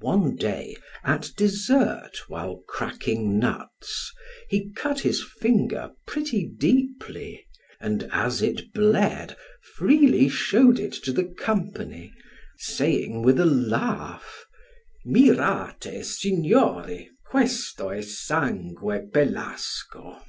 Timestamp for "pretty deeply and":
6.08-8.08